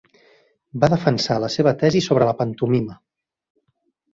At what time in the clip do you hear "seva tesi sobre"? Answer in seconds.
1.57-2.31